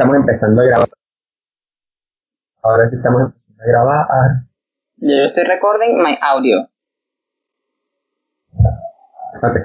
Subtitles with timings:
[0.00, 0.88] estamos empezando a grabar.
[2.62, 4.06] Ahora sí estamos empezando a grabar.
[4.96, 6.70] Yo estoy recording my audio.
[9.42, 9.56] Ok.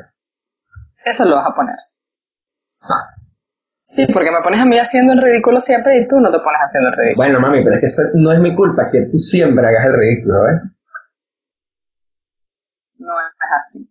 [1.05, 1.75] Eso lo vas a poner.
[2.81, 3.15] Ah.
[3.79, 6.59] Sí, porque me pones a mí haciendo el ridículo siempre y tú no te pones
[6.67, 7.15] haciendo el ridículo.
[7.15, 9.97] Bueno, mami, pero es que eso no es mi culpa que tú siempre hagas el
[9.97, 10.75] ridículo, ¿ves?
[12.97, 13.89] No es así.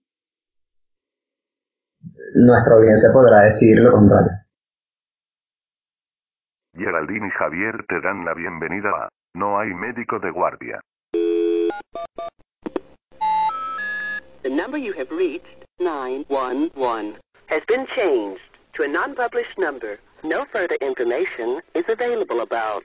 [2.35, 4.44] Nuestra audiencia podrá decir lo contrario.
[6.77, 10.81] Geraldine y Javier te dan la bienvenida a No hay médico de guardia.
[14.43, 18.43] The number you have reached, 911, has been changed
[18.75, 19.99] to a non-published number.
[20.23, 22.85] No further information is available about.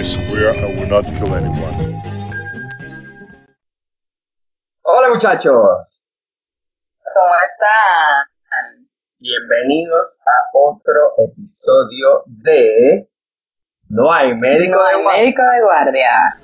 [0.00, 2.00] I swear I will not kill anyone.
[4.82, 6.06] Hola muchachos,
[7.04, 8.88] ¿Cómo están?
[9.18, 13.10] bienvenidos a otro episodio de
[13.90, 15.22] No hay médico No de hay guardia.
[15.22, 16.40] médico de guardia.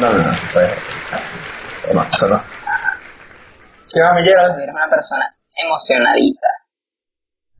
[0.00, 2.42] No, no, no, pues, no, eso no.
[3.92, 4.58] ¿Qué va, mi Gerald?
[4.60, 6.48] Eres una persona emocionadita.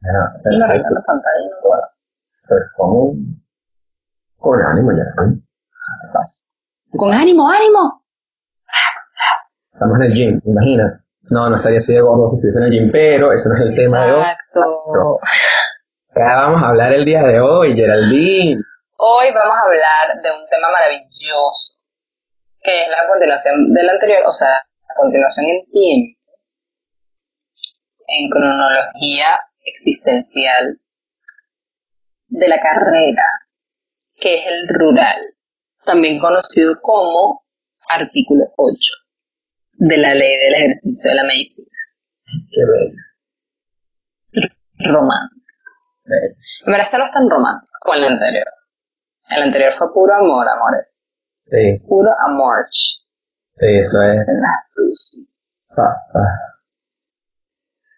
[0.01, 0.19] Bueno,
[0.51, 1.49] Y recuerdo pantalla.
[2.43, 3.43] estoy con,
[4.39, 5.05] con ánimo ya.
[5.05, 6.45] ¿Qué pasa?
[6.97, 8.05] Con ánimo, ánimo.
[9.73, 11.07] Estamos en el gym, ¿te imaginas?
[11.31, 13.63] No, no estaría así de gordo si estuviese en el gym, pero ese no es
[13.63, 14.21] el tema de hoy.
[14.23, 15.13] Exacto.
[16.17, 18.61] Ya vamos a hablar el día de hoy, Geraldine.
[18.97, 21.79] Hoy vamos a hablar de un tema maravilloso,
[22.63, 24.49] que es la continuación del anterior, o sea,
[24.89, 26.20] la continuación en tiempo,
[28.19, 30.81] en cronología existencial
[32.29, 33.25] de la carrera,
[34.21, 35.19] que es el rural,
[35.85, 37.43] también conocido como
[37.89, 38.77] artículo 8
[39.75, 41.69] de la ley del ejercicio de la medicina
[42.51, 42.97] Qué bello.
[44.93, 45.55] romántica.
[46.05, 46.35] bello.
[46.67, 48.47] En verdad, este no es tan romántico como el anterior.
[49.31, 50.97] El anterior fue puro amor, amores.
[51.51, 52.67] Sí, Puro amor.
[52.73, 52.97] sí,
[53.59, 54.27] eso es.
[55.77, 55.83] Ah,
[56.15, 56.39] ah.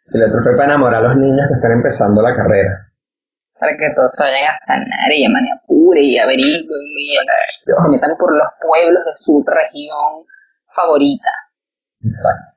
[0.07, 2.89] El otro fue para enamorar a los niños que están empezando la carrera.
[3.59, 7.17] Para que todos se vayan a sanar y a Maniapure y averigüen y
[7.65, 10.27] se metan por los pueblos de su región
[10.75, 11.31] favorita.
[12.05, 12.53] Exacto.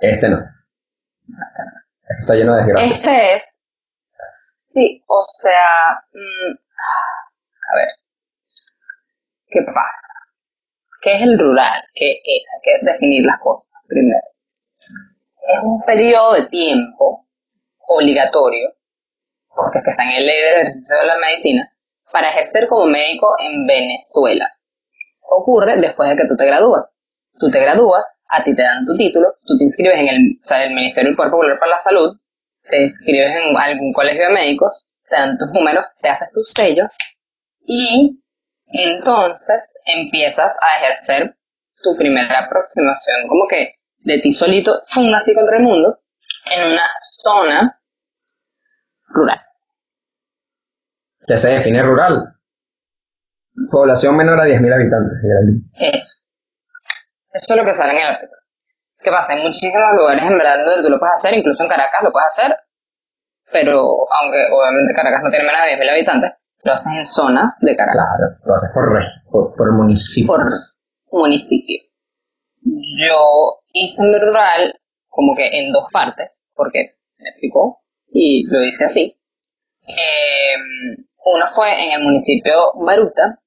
[0.00, 0.38] Este no.
[0.38, 2.96] Este está lleno de desgracias.
[2.96, 3.60] Este es.
[4.72, 6.00] Sí, o sea.
[6.12, 7.88] mm, a ver.
[9.48, 10.08] ¿Qué pasa?
[11.02, 11.82] ¿Qué es el rural?
[11.94, 12.44] ¿Qué es?
[12.54, 14.20] Hay que definir las cosas primero.
[15.48, 17.26] Es un periodo de tiempo
[17.88, 18.72] obligatorio,
[19.54, 21.72] porque es que está en el ley del ejercicio de la medicina,
[22.12, 24.52] para ejercer como médico en Venezuela.
[25.22, 26.94] Ocurre después de que tú te gradúas.
[27.38, 30.74] Tú te gradúas, a ti te dan tu título, tú te inscribes en el, el
[30.74, 32.16] Ministerio del Poder Popular para la Salud,
[32.68, 36.88] te inscribes en algún colegio de médicos, te dan tus números, te haces tus sellos
[37.64, 38.20] y
[38.72, 41.34] entonces empiezas a ejercer
[41.82, 46.00] tu primera aproximación, como que de ti solito, fum, así contra el mundo,
[46.46, 46.82] en una
[47.22, 47.80] zona
[49.08, 49.40] rural.
[51.28, 52.34] Ya se define rural.
[53.70, 55.18] Población menor a 10.000 habitantes.
[55.74, 56.18] Eso.
[57.32, 58.40] Eso es lo que sale en el artículo.
[59.02, 59.32] ¿Qué pasa?
[59.32, 62.28] Hay muchísimos lugares en verdad donde tú lo puedes hacer, incluso en Caracas lo puedes
[62.28, 62.56] hacer,
[63.52, 66.32] pero aunque obviamente Caracas no tiene menos de 10.000 habitantes,
[66.64, 68.18] lo haces en zonas de Caracas.
[68.18, 70.34] Claro, lo haces por, por, por municipio.
[70.34, 70.48] por
[71.12, 71.80] municipio.
[72.62, 78.84] Yo hice mi rural como que en dos partes, porque me explicó y lo hice
[78.84, 79.20] así.
[79.86, 80.54] Eh,
[81.24, 83.38] uno fue en el municipio Baruta,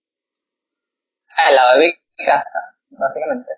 [1.36, 3.52] al lado de mi casa, básicamente.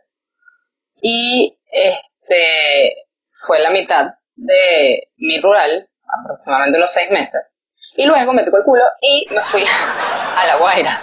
[1.01, 3.07] Y este
[3.45, 5.89] fue la mitad de mi rural,
[6.21, 7.57] aproximadamente unos seis meses.
[7.97, 9.63] Y luego me picó el culo y me fui
[10.37, 11.01] a La Guaira,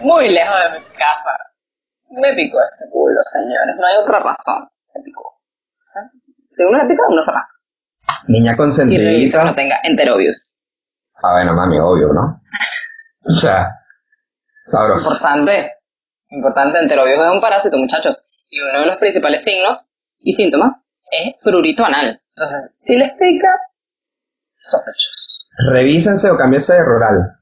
[0.00, 1.38] muy lejos de mi casa.
[2.10, 3.76] Me picó este culo, señores.
[3.76, 4.68] No hay otra razón.
[4.94, 5.38] Me picó.
[6.58, 7.52] Uno le pica, uno se rasca.
[8.28, 9.44] Niña consentidita.
[9.44, 10.62] no tenga enterobius.
[11.22, 12.40] Ah, bueno, mami, obvio, ¿no?
[13.24, 13.70] O sea,
[14.64, 15.08] sabroso.
[15.08, 15.72] Importante.
[16.30, 18.22] Importante, enterobius es un parásito, muchachos.
[18.50, 20.72] Y uno de los principales signos y síntomas
[21.10, 22.20] es prurito anal.
[22.36, 23.48] Entonces, si les pica,
[24.54, 25.48] sospechosos.
[25.70, 27.34] Revísense o cámbiense de rural.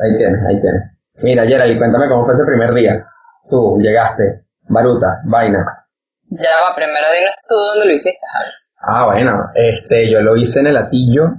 [0.00, 0.82] Ahí tienes, ahí tienes.
[1.22, 3.06] Mira, Gerald, cuéntame cómo fue ese primer día.
[3.48, 5.86] Tú llegaste Baruta, vaina.
[6.30, 8.50] Ya va, primero dinos tú dónde lo hiciste, Javi.
[8.86, 11.34] Ah, bueno, este, yo lo hice en el Atillo,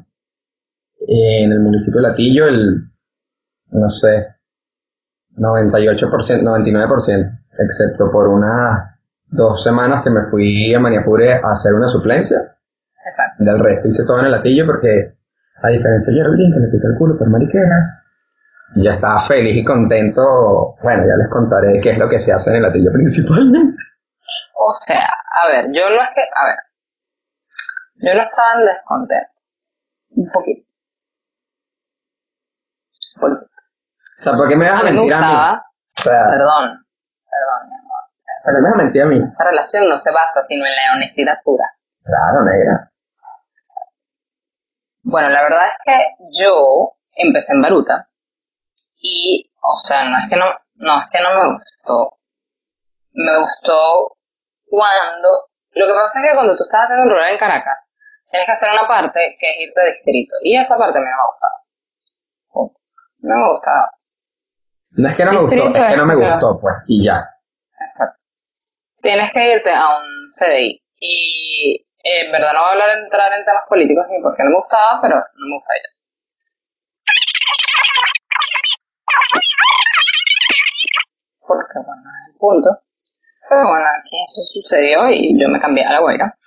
[1.08, 2.90] en el municipio de Latillo, el,
[3.72, 4.36] no sé,
[5.38, 8.96] 98%, 99%, excepto por unas
[9.28, 12.38] dos semanas que me fui a Maniapure a hacer una suplencia.
[13.06, 13.44] Exacto.
[13.44, 15.14] Del resto hice todo en el Latillo porque,
[15.62, 18.02] a diferencia de Geraldine, que le pica el culo por mariqueras,
[18.76, 20.76] ya estaba feliz y contento.
[20.82, 23.78] Bueno, ya les contaré qué es lo que se hace en el Latillo principalmente.
[24.58, 25.06] O sea,
[25.44, 26.58] a ver, yo no es que, a ver,
[27.96, 29.30] yo no estaba en descontento.
[30.10, 30.68] Un poquito.
[33.18, 33.46] Un poquito.
[34.20, 35.26] O sea, ¿por qué me vas A a mí me mentir a mí?
[35.28, 35.66] gustaba,
[36.00, 36.86] O sea, perdón,
[37.30, 38.02] perdón, mi amor.
[38.44, 39.20] ¿por qué me vas a mentir a mí?
[39.32, 41.66] Esta relación no se basa sino en la honestidad pura.
[42.04, 42.92] Claro, negra.
[45.04, 48.10] Bueno, la verdad es que yo empecé en Baruta
[49.06, 52.18] y, o sea, no es que no, no es que no me gustó.
[53.14, 54.18] Me gustó
[54.66, 55.30] cuando,
[55.72, 57.78] lo que pasa es que cuando tú estás haciendo un rural en Caracas,
[58.32, 61.08] tienes que hacer una parte que es irte de distrito y esa parte a mí
[61.08, 61.56] no me ha gustado.
[63.20, 63.92] No me gustaba.
[64.92, 67.30] No es que no me gustó, es que no me gustó, pues, y ya.
[67.80, 68.20] Exacto.
[69.02, 70.82] Tienes que irte a un CDI.
[71.00, 74.50] Y eh, en verdad no voy a hablar entrar en temas políticos ni porque no
[74.50, 75.96] me gustaba, pero no me gustaba ya.
[81.48, 82.70] Porque bueno, es el punto.
[83.48, 86.38] Pero bueno, aquí eso sucedió y yo me cambié a la Guaira.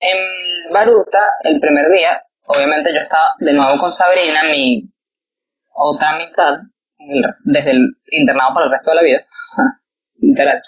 [0.00, 4.90] En Baruta, el primer día, obviamente yo estaba de nuevo con Sabrina, mi
[5.72, 6.56] otra mitad,
[7.44, 9.26] desde el internado para el resto de la vida.
[10.16, 10.60] Literal.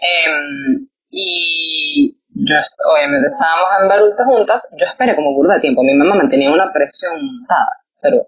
[0.00, 2.56] Em, y yo,
[2.92, 6.72] obviamente estábamos en Baruta juntas, yo esperé como burda de tiempo, mi mamá mantenía una
[6.72, 7.70] presión montada,
[8.02, 8.26] pero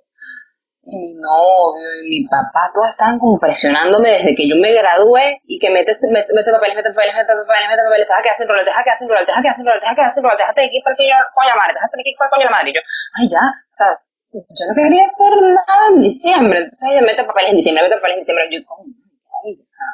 [0.87, 5.59] mi novio y mi papá, todos estaban como presionándome desde que yo me gradué y
[5.59, 8.85] que mete, mete, papeles, mete papeles, mete papeles, mete papeles, deja que hacen rol, deja
[8.85, 10.95] que hacen rol, deja que hacen rol, deja que hacen rol, déjate de aquí para
[10.95, 12.71] que yo, coño la madre, déjate de aquí para coño la madre.
[12.71, 12.83] Y yo,
[13.19, 13.91] ay ya, o sea,
[14.31, 18.15] yo no quería hacer nada en diciembre, entonces ella mete papeles en diciembre, mete papeles
[18.15, 19.91] en diciembre, yo, coño, o sea,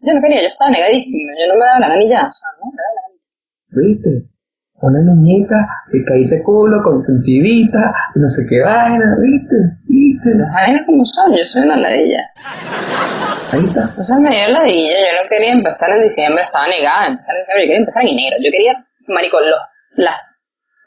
[0.00, 2.64] yo no quería, yo estaba negadísima, yo no me daba la ya, o sea, no
[2.72, 3.04] me daba la.
[3.76, 4.39] ¿Viste?
[4.82, 9.56] Una niñita que caíste culo, consentidita, y no sé qué vaina, ¿viste?
[9.84, 10.34] ¿Viste?
[10.36, 12.22] Las vainas como son, yo soy una ladilla.
[13.52, 13.82] Ahí está.
[13.82, 17.34] Entonces me dio la dilla, yo no quería empezar en diciembre, estaba negada a empezar
[17.34, 19.60] en diciembre, yo quería empezar en enero, yo quería, marico, los,
[19.96, 20.16] las,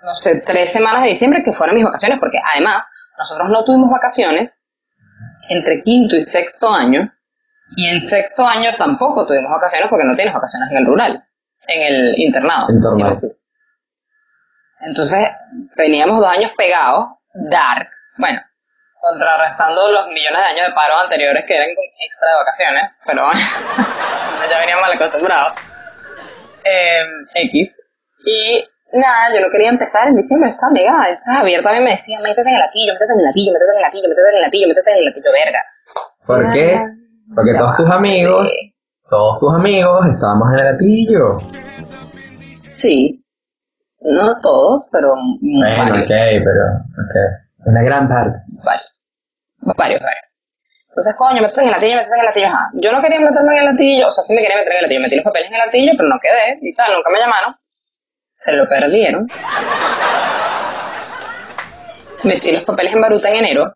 [0.02, 2.84] no sé, tres semanas de diciembre que fueran mis vacaciones, porque además,
[3.20, 4.58] nosotros no tuvimos vacaciones
[5.50, 7.12] entre quinto y sexto año,
[7.76, 11.24] y en sexto año tampoco tuvimos vacaciones porque no tienes vacaciones en el rural,
[11.68, 12.72] en el internado.
[12.72, 13.16] Internado.
[14.86, 15.28] Entonces,
[15.76, 17.08] veníamos dos años pegados,
[17.50, 18.42] dark, bueno,
[19.00, 23.24] contrarrestando los millones de años de paro anteriores que eran con extra de vacaciones, pero
[23.24, 23.40] bueno,
[24.50, 25.54] ya venían mal acostumbrados.
[26.64, 27.04] Eh,
[27.36, 27.76] X.
[28.26, 28.64] Y
[28.94, 31.10] nada, yo no quería empezar en diciembre, estaba negada.
[31.10, 33.78] Entonces Javier también me decía, métete en el latillo, métete en el latillo, métete en
[33.78, 35.62] el latillo, métete en el latillo, métete en el latillo, verga.
[36.26, 36.86] ¿Por qué?
[37.36, 38.52] Porque todos tus amigos,
[39.10, 41.38] todos tus amigos estábamos en el gatillo.
[42.70, 43.23] Sí.
[44.04, 46.06] No todos, pero Bueno, varios.
[46.06, 46.64] ok, pero,
[47.04, 47.66] ok.
[47.68, 48.38] Una gran parte.
[48.64, 48.92] Varios.
[49.78, 50.24] Varios, varios.
[50.90, 52.48] Entonces, coño, métete en el latillo, métete en el latillo.
[52.48, 52.70] Ajá.
[52.76, 54.84] Yo no quería meterme en el latillo, o sea, sí me quería meter en el
[54.84, 55.02] latillo.
[55.02, 57.56] Metí los papeles en el latillo, pero no quedé y tal, nunca me llamaron.
[58.34, 59.28] Se lo perdieron.
[62.24, 63.74] Metí los papeles en Baruta en enero.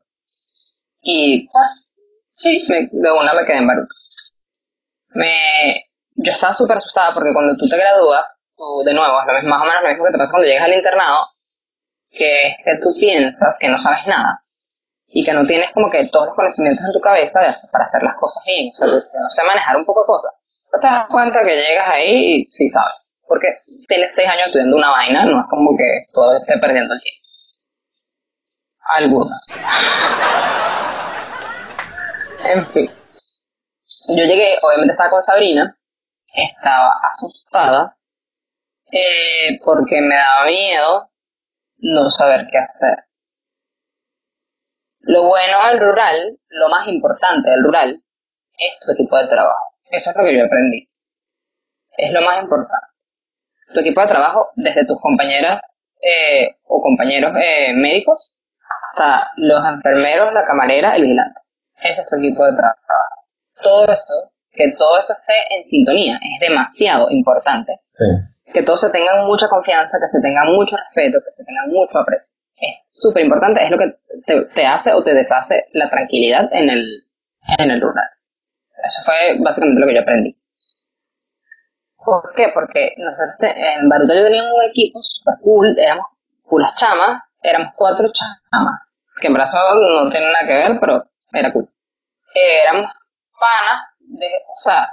[1.01, 1.89] Y, pues,
[2.29, 3.93] sí, me- de una me quedé en Baruta.
[5.09, 5.83] Me,
[6.15, 8.36] yo estaba súper asustada porque cuando tú te gradúas,
[8.85, 10.65] de nuevo, es lo mismo, más o menos lo mismo que te pasa cuando llegas
[10.65, 11.27] al internado,
[12.09, 14.43] que es que tú piensas que no sabes nada
[15.07, 17.39] y que no tienes como que todos los conocimientos en tu cabeza
[17.71, 20.31] para hacer las cosas bien, o sea, no sé manejar un poco de cosas.
[20.71, 22.95] Pero te das cuenta que llegas ahí y sí sabes,
[23.27, 23.47] porque
[23.87, 27.21] tienes seis años estudiando una vaina, no es como que todo esté perdiendo el tiempo.
[28.89, 29.41] Algunas.
[32.45, 32.89] en fin.
[34.09, 35.77] Yo llegué, obviamente estaba con Sabrina,
[36.33, 37.96] estaba asustada,
[38.91, 41.09] eh, porque me daba miedo
[41.77, 43.05] no saber qué hacer.
[44.99, 48.03] Lo bueno del rural, lo más importante del rural,
[48.57, 49.73] es tu equipo de trabajo.
[49.89, 50.89] Eso es lo que yo aprendí.
[51.97, 52.87] Es lo más importante.
[53.73, 55.61] Tu equipo de trabajo, desde tus compañeras
[56.01, 58.37] eh, o compañeros eh, médicos
[58.93, 61.39] hasta los enfermeros, la camarera, el vigilante.
[61.81, 62.77] Ese es tu equipo de trabajo.
[63.61, 68.05] Todo eso, que todo eso esté en sintonía, es demasiado importante Sí.
[68.53, 71.97] Que todos se tengan mucha confianza, que se tengan mucho respeto, que se tengan mucho
[71.99, 72.33] aprecio.
[72.57, 73.93] Es súper importante, es lo que
[74.55, 77.03] te, hace o te deshace la tranquilidad en el,
[77.59, 78.09] en el rural.
[78.83, 80.35] Eso fue básicamente lo que yo aprendí.
[82.03, 82.49] ¿Por qué?
[82.53, 86.05] Porque nosotros te- en Baruta yo tenía un equipo super cool, éramos
[86.47, 88.79] puras chamas, éramos cuatro chamas,
[89.19, 91.67] que en brazo no tiene nada que ver, pero era cool.
[92.33, 92.91] Éramos
[93.39, 94.87] panas, de, o sea,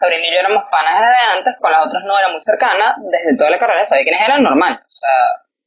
[0.00, 3.36] Sabrina y yo éramos panas desde antes, con las otras no era muy cercana, desde
[3.36, 5.16] toda la carrera sabía quiénes eran, normal, o sea,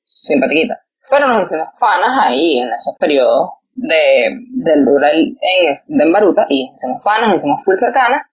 [0.06, 0.82] simpatiquita.
[1.10, 4.32] Pero nos hicimos panas ahí, en esos periodos de,
[4.66, 8.26] del rural en, de Baruta, y nos hicimos panas, nos hicimos full cercanas,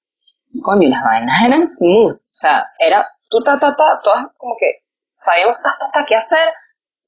[0.52, 2.16] y coño, las vainas eran smooth.
[2.16, 4.82] O sea, era tú, ta, ta, ta, todas como que
[5.20, 6.48] sabíamos ta, ta, ta, qué hacer.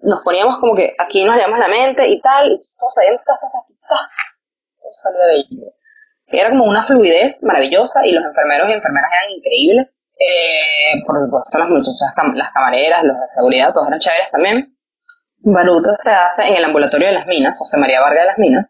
[0.00, 3.32] Nos poníamos como que aquí nos leíamos la mente y tal, y todos sabíamos ta,
[3.40, 3.58] ta, ta,
[3.88, 4.10] ta.
[4.80, 5.72] Todo salía bello.
[6.26, 9.94] Era como una fluidez maravillosa y los enfermeros y enfermeras eran increíbles.
[10.18, 14.76] Eh, por supuesto, las muchachas, las camareras, los de seguridad, todos eran chéveres también.
[15.44, 18.66] Baruta se hace en el ambulatorio de las minas, José María Vargas de las Minas,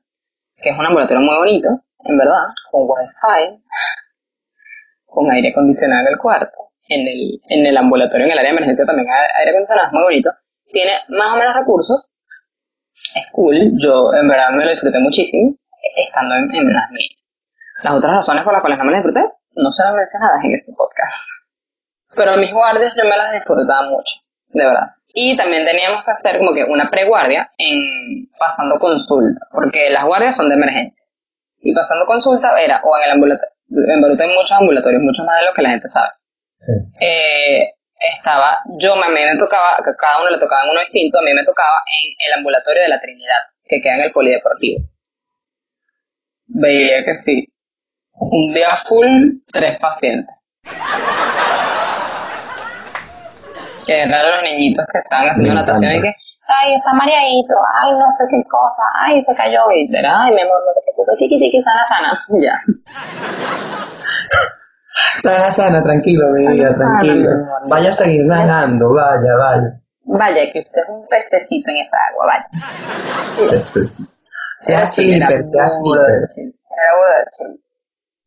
[0.57, 1.69] que es un ambulatorio muy bonito,
[2.05, 3.63] en verdad, con wifi,
[5.05, 6.57] con aire acondicionado en el cuarto.
[6.89, 9.93] En el, en el ambulatorio, en el área de emergencia también hay aire acondicionado, es
[9.93, 10.31] muy bonito.
[10.73, 12.11] Tiene más o menos recursos.
[13.15, 15.55] Es cool, yo en verdad me lo disfruté muchísimo
[15.97, 17.22] estando en, en las minas.
[17.83, 20.73] Las otras razones por las cuales no me las disfruté no serán mencionadas en este
[20.73, 21.17] podcast.
[22.15, 24.15] Pero mis guardias yo me las disfrutaba mucho,
[24.49, 24.89] de verdad.
[25.15, 30.37] Y también teníamos que hacer como que una preguardia en pasando consulta, porque las guardias
[30.37, 31.05] son de emergencia.
[31.59, 35.41] Y pasando consulta era o en el ambulatorio, en Baruta hay muchos ambulatorios, mucho más
[35.41, 36.09] de lo que la gente sabe.
[36.59, 36.73] Sí.
[37.01, 37.75] Eh,
[38.17, 41.33] estaba, yo a mí me tocaba, cada uno le tocaba en uno distinto, a mí
[41.33, 44.83] me tocaba en el ambulatorio de la Trinidad, que queda en el polideportivo.
[46.47, 47.52] Veía que sí.
[48.31, 50.35] Un día full, tres pacientes.
[53.85, 56.15] Que eran los niñitos que estaban haciendo natación y que,
[56.47, 60.41] ay, está mareadito, ay, no sé qué cosa, ay, se cayó, y era, ay, mi
[60.41, 62.61] amor, no te preocupes, tiki, tiki, sana, sana, ya.
[65.23, 67.29] Sana, sana, tranquilo, mi vida, tranquilo.
[67.67, 69.81] Vaya a seguir nadando, vaya, vaya.
[70.05, 73.61] Vaya, que usted es un pececito en esa agua, vaya.
[73.61, 74.05] Sí.
[74.61, 77.63] Sea chipper, sea chill, Era burda de chill.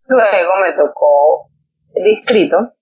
[0.08, 1.50] Luego me tocó
[1.96, 2.74] el distrito,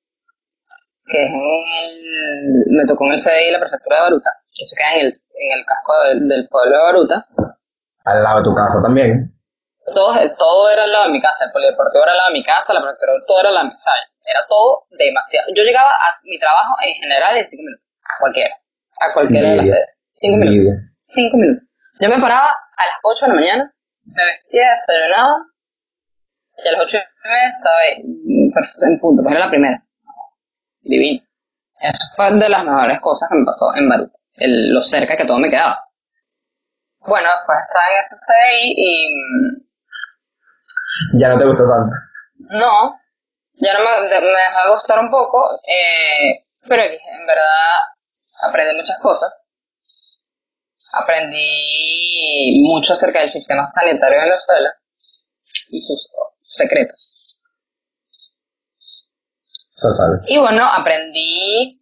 [1.06, 4.30] que es en el, me tocó en el CDI la prefectura de Baruta.
[4.54, 7.26] Eso queda en el, en el casco del, del pueblo de Baruta.
[8.06, 9.32] Al lado de tu casa también.
[9.94, 12.44] Todo, todo era al lado de mi casa, el polideportivo era al lado de mi
[12.44, 13.92] casa, la prefectura, todo era al lado de mi casa.
[14.26, 15.48] Era todo demasiado.
[15.56, 18.56] Yo llegaba a mi trabajo en general en cinco minutos, a cualquiera,
[19.00, 20.00] a cualquiera de las sedes.
[20.14, 20.56] Cinco minutos.
[20.56, 20.94] Envidia.
[20.96, 21.64] Cinco minutos.
[22.00, 23.74] Yo me paraba a las 8 de la mañana,
[24.06, 25.36] me vestía, desayunaba,
[26.58, 28.52] a las 8 y media estaba ahí, mm,
[28.86, 29.84] en punto, pues era la primera.
[30.82, 31.24] Divino.
[31.82, 35.26] Eso fue de las mejores cosas que me pasó en Baruta, el, lo cerca que
[35.26, 35.84] todo me quedaba.
[37.00, 39.64] Bueno, después estaba en ese CDI y mm,
[41.20, 41.96] Ya no te gustó tanto.
[42.60, 43.00] no,
[43.56, 47.80] ya no me dejó de gustar un poco, eh, pero en verdad
[48.42, 49.32] aprendí muchas cosas.
[50.94, 54.70] Aprendí mucho acerca del sistema sanitario de Venezuela
[55.70, 56.08] y sus
[56.56, 57.00] secretos.
[59.82, 60.22] Total.
[60.28, 61.82] Y bueno, aprendí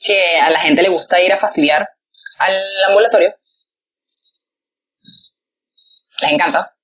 [0.00, 1.88] que a la gente le gusta ir a fastidiar
[2.38, 3.34] al ambulatorio.
[6.20, 6.74] Les encanta.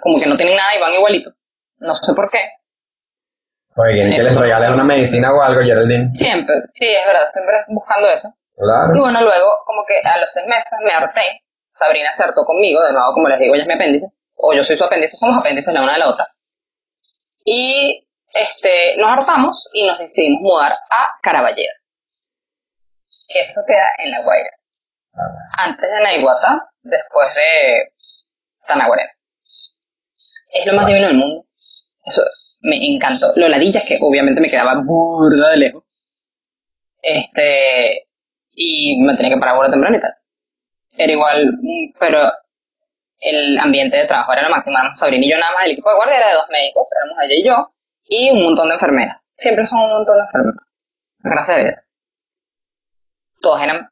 [0.00, 1.30] Como que no tienen nada y van igualito.
[1.78, 2.38] No sé por qué.
[3.76, 6.12] Oye, quieren que les regales una medicina o algo, Geraldine.
[6.14, 8.28] Siempre, sí, es verdad, siempre buscando eso.
[8.56, 9.00] Y Claro.
[9.00, 11.42] bueno, luego, como que a los seis meses me harté.
[11.78, 14.06] Sabrina se hartó conmigo, de nuevo, como les digo, ella es mi apéndice.
[14.34, 16.28] O yo soy su apéndice, somos apéndices la una de la otra.
[17.44, 21.72] Y este, nos hartamos y nos decidimos mudar a Caraballera.
[23.28, 24.50] Eso queda en La Guaira.
[25.58, 27.92] Antes de Naiguatá, después de
[28.66, 29.10] Tanaguarena.
[30.52, 31.44] Es lo más divino del mundo.
[32.04, 32.22] Eso
[32.60, 33.32] me encantó.
[33.36, 35.84] Lo ladilla es que obviamente me quedaba burda de lejos.
[37.02, 38.08] Este,
[38.52, 40.17] y me tenía que parar burda temprano y tal.
[40.98, 42.30] Era igual, mm, pero
[43.20, 44.76] el ambiente de trabajo era lo máximo.
[44.76, 45.64] Éramos Sabrina y yo nada más.
[45.64, 47.72] El equipo de guardia era de dos médicos, éramos ella y yo,
[48.08, 49.16] y un montón de enfermeras.
[49.32, 50.66] Siempre son un montón de enfermeras.
[51.20, 51.74] Gracias a Dios.
[53.40, 53.88] Todas eran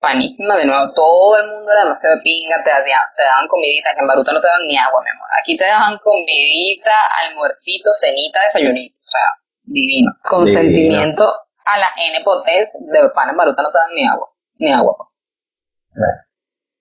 [0.00, 4.00] panísimas, de nuevo, todo el mundo era demasiado de pinga, te, te daban comidita, que
[4.00, 5.28] en Baruta no te daban ni agua, mi amor.
[5.42, 6.94] Aquí te daban comidita,
[7.26, 9.28] almuercito, cenita, desayunito, o sea,
[9.64, 10.12] divino.
[10.22, 11.24] Consentimiento
[11.64, 14.28] a la N potencia, de pan en Baruta no te dan ni agua,
[14.58, 14.96] ni agua.
[14.96, 16.27] pues.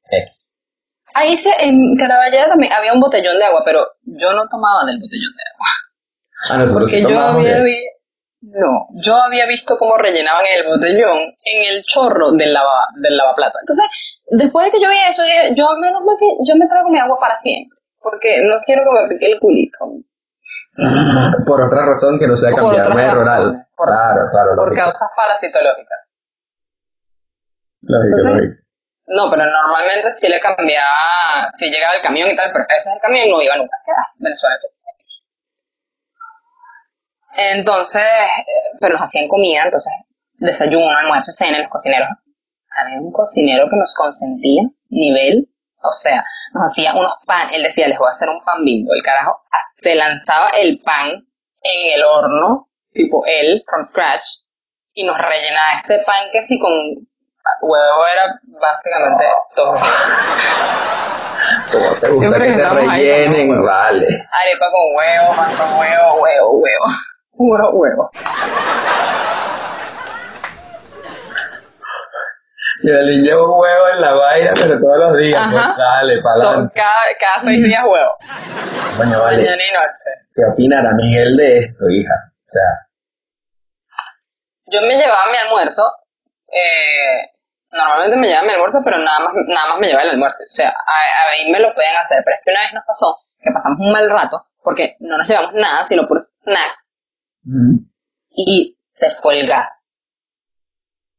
[0.10, 0.58] X.
[1.14, 4.98] Ahí se, en Caraballera también había un botellón de agua, pero yo no tomaba del
[5.00, 5.68] botellón de agua.
[6.50, 7.90] Ah, nosotros Porque sí yo había, vi-
[8.42, 13.58] no, yo había visto cómo rellenaban el botellón en el chorro del lava, del lavaplata.
[13.62, 13.86] Entonces,
[14.30, 17.00] después de que yo vi eso, dije, yo menos mal que yo me traigo mi
[17.00, 19.78] agua para siempre, porque no quiero que me pique el culito.
[21.48, 23.66] Por otra razón que no sea cambiarme de rural.
[23.76, 24.50] por- claro, claro.
[24.56, 26.00] por lógico, causas parasitológicas.
[27.82, 28.67] lógico, Entonces- lógico.
[29.08, 32.96] No, pero normalmente sí le cambiaba, sí llegaba el camión y tal, pero ese es
[32.96, 33.78] el camión no iba nunca.
[33.88, 34.58] Ah, Venezuela.
[37.38, 39.94] Entonces, eh, pero nos hacían comida, entonces,
[40.40, 42.10] desayuno, almuerzo, cena, los cocineros.
[42.76, 45.48] Había un cocinero que nos consentía, nivel,
[45.82, 46.24] o sea,
[46.54, 48.94] nos hacía unos pan, él decía, les voy a hacer un pan bimbo.
[48.94, 49.42] El carajo
[49.78, 51.10] se lanzaba el pan
[51.62, 54.26] en el horno, tipo él, from scratch,
[54.94, 56.72] y nos rellenaba este pan que sí con
[57.62, 59.26] huevo era básicamente
[59.56, 59.74] todo.
[61.72, 64.06] Como te gusta Siempre que te ahí rellenen, vale.
[64.06, 66.86] Arepa con huevo, pan con huevo, huevo, huevo.
[67.32, 68.12] Puro huevo.
[72.84, 75.52] Y el llevo huevo en la vaina, pero todos los días, Ajá.
[75.52, 76.74] pues dale, adelante.
[76.76, 78.18] Cada, cada seis días huevo.
[78.98, 79.38] Coño, vale.
[79.38, 80.10] Mañana y noche.
[80.36, 82.14] ¿Qué opinará Miguel de esto, hija?
[82.14, 82.88] O sea,
[84.68, 85.82] Yo me llevaba mi almuerzo.
[86.50, 87.30] Eh,
[87.72, 90.38] normalmente me llevaba mi almuerzo, pero nada más, nada más me llevaba el almuerzo.
[90.44, 92.22] O sea, a, a mí me lo pueden hacer.
[92.24, 95.28] Pero es que una vez nos pasó que pasamos un mal rato porque no nos
[95.28, 96.98] llevamos nada, sino puros snacks.
[98.30, 99.72] Y se fue el gas.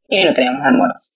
[0.08, 1.10] Y no teníamos almuerzo.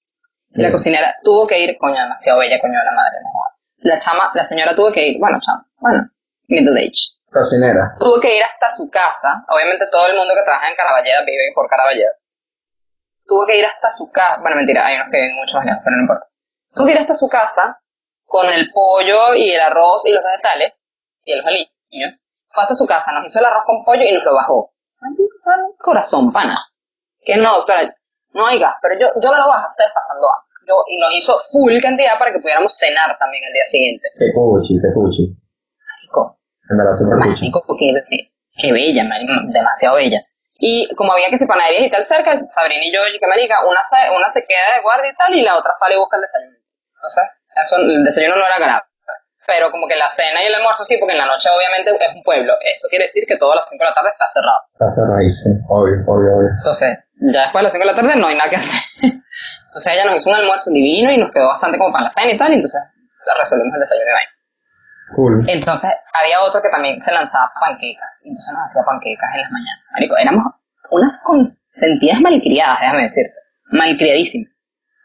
[0.50, 0.72] Y la Bien.
[0.72, 3.16] cocinera tuvo que ir, coño, demasiado bella, coño de la madre.
[3.22, 3.88] no.
[3.90, 6.08] La chama, la señora tuvo que ir, bueno, chama, bueno,
[6.48, 7.18] middle age.
[7.32, 7.94] cocinera.
[7.98, 9.42] Tuvo que ir hasta su casa.
[9.48, 12.12] Obviamente todo el mundo que trabaja en Caraballeda vive por Caraballeda.
[13.26, 14.40] Tuvo que ir hasta su casa.
[14.40, 16.26] Bueno, mentira, hay unos que viven mucho más lejos, pero no importa.
[16.74, 17.80] Tuvo que ir hasta su casa
[18.24, 20.74] con el pollo y el arroz y los vegetales
[21.24, 22.20] y los aliños.
[22.50, 24.70] Fue hasta su casa, nos hizo el arroz con pollo y nos lo bajó.
[25.02, 26.56] El corazón, pana.
[27.24, 27.94] Que no, doctora,
[28.34, 30.48] no hay gas, pero yo, yo me lo bajo, ustedes pasando hambre.
[30.66, 34.08] Yo, y nos hizo full cantidad para que pudiéramos cenar también el día siguiente.
[34.16, 35.36] Qué cuchi, qué cuchi.
[36.02, 36.38] Rico.
[36.70, 37.50] En verdad, súper cuchi.
[37.50, 40.20] Marico, qué, qué bella, marico, demasiado bella.
[40.62, 43.66] Y como había que si panaderías y tal cerca, Sabrina y yo, y que marica,
[43.66, 46.16] una se, una se queda de guardia y tal, y la otra sale y busca
[46.16, 46.54] el desayuno.
[46.54, 48.82] Entonces, eso, el desayuno no era grave.
[49.44, 52.14] Pero como que la cena y el almuerzo sí, porque en la noche obviamente es
[52.14, 52.54] un pueblo.
[52.62, 54.60] Eso quiere decir que todas las 5 de la tarde está cerrado.
[54.70, 56.50] Está cerradísimo, obvio, obvio, obvio.
[56.62, 56.94] Entonces,
[57.34, 58.82] ya después de las 5 de la tarde no hay nada que hacer.
[59.66, 62.30] Entonces ella nos hizo un almuerzo divino y nos quedó bastante como para la cena
[62.30, 62.78] y tal, y entonces
[63.34, 64.32] resolvimos el desayuno y vaina.
[65.14, 65.44] Cool.
[65.48, 68.08] Entonces, había otro que también se lanzaba panquecas.
[68.24, 69.84] Entonces nos hacía panquecas en las mañanas.
[69.92, 70.44] Marico, éramos
[70.90, 73.34] unas consentidas malcriadas, déjame decirte.
[73.72, 74.52] Malcriadísimas.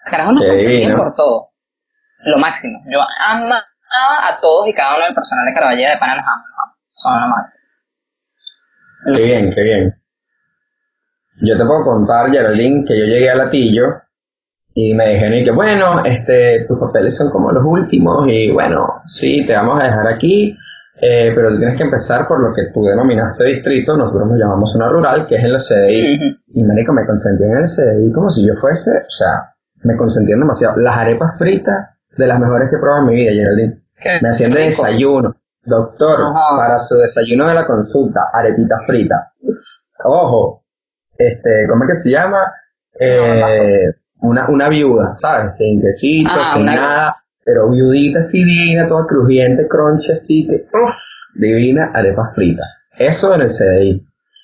[0.06, 1.50] Carajo, nos consentían por todo.
[2.26, 2.80] Lo máximo.
[2.90, 6.44] Yo amaba a todos y cada uno del personal de Caraballeda de Pana nos amo,
[6.48, 6.74] nos amo.
[6.94, 7.64] Son lo máximo.
[9.06, 10.02] Qué bien, qué bien.
[11.42, 14.02] Yo te puedo contar, Geraldine, que yo llegué a Latillo
[14.80, 19.02] y me dijeron y que bueno, este, tus papeles son como los últimos y bueno,
[19.08, 20.56] sí, te vamos a dejar aquí,
[21.02, 24.76] eh, pero tú tienes que empezar por lo que tú denominaste distrito, nosotros nos llamamos
[24.76, 26.40] una rural, que es en el CDI.
[26.50, 30.42] Y marico, me consentían en el CDI como si yo fuese, o sea, me consentían
[30.42, 30.78] demasiado.
[30.78, 33.82] Las arepas fritas, de las mejores que he probado en mi vida, Geraldine.
[34.00, 35.36] Qué Me hacían de desayuno.
[35.64, 36.56] Doctor, Ajá.
[36.56, 39.32] para su desayuno de la consulta, arepita frita.
[40.04, 40.66] Ojo,
[41.18, 42.54] este, ¿cómo es que se llama?
[43.00, 45.56] Eh, una, una viuda, ¿sabes?
[45.58, 50.66] Sin quesito, Ah, sin una- nada, pero viudita así divina, toda crujiente, crunchy así, que,
[50.78, 50.94] uf,
[51.36, 52.66] divina, arepas fritas.
[52.98, 54.04] Eso en el CDI.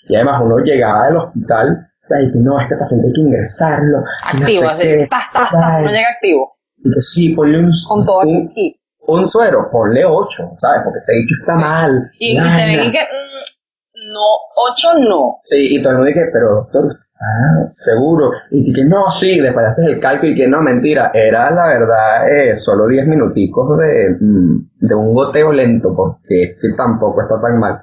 [0.10, 3.98] Y además uno llegaba del hospital, sea, y que no, este paciente hay que ingresarlo.
[4.34, 5.86] y no Activo, sé así, qué, tas, tas, tas, ¿sabes?
[5.86, 6.54] no llega activo.
[6.78, 8.76] Y que sí, ponle un, Con todo un, aquí.
[9.08, 10.82] un suero, ponle ocho, ¿sabes?
[10.84, 12.12] Porque ese dicho está mal.
[12.20, 15.38] Y, y te ven y que, mm, no, ocho no.
[15.42, 18.32] Sí, y todo el mundo dice, pero doctor, ah, seguro.
[18.52, 21.12] Y que no, sí, después haces el cálculo y que no, mentira.
[21.14, 26.58] Era la verdad eh, solo 10 minuticos de, mm, de un goteo lento, porque es
[26.62, 27.82] que tampoco está tan mal.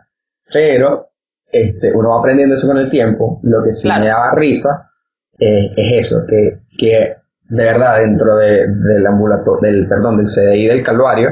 [0.52, 1.08] Pero
[1.50, 3.40] este, uno va aprendiendo eso con el tiempo.
[3.42, 4.00] Lo que sí Claro.
[4.02, 4.86] me daba risa
[5.38, 7.16] eh, es eso, que, que
[7.48, 11.30] de verdad dentro de, del ambulatorio, del, perdón, del CDI del Calvario,